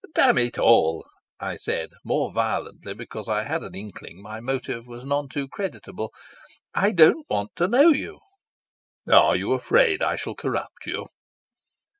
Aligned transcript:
"Damn 0.15 0.39
it 0.39 0.57
all," 0.57 1.05
I 1.39 1.57
said, 1.57 1.91
more 2.03 2.31
violently 2.31 2.95
because 2.95 3.29
I 3.29 3.43
had 3.43 3.61
an 3.61 3.75
inkling 3.75 4.19
my 4.19 4.39
motive 4.39 4.87
was 4.87 5.05
none 5.05 5.29
too 5.29 5.47
creditable, 5.47 6.11
"I 6.73 6.91
don't 6.91 7.27
want 7.29 7.55
to 7.57 7.67
know 7.67 7.89
you." 7.89 8.17
"Are 9.07 9.35
you 9.35 9.51
afraid 9.53 10.01
I 10.01 10.15
shall 10.15 10.33
corrupt 10.33 10.87
you?" 10.87 11.05